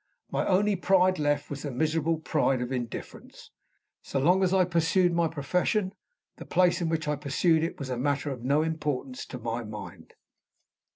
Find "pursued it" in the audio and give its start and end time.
7.15-7.77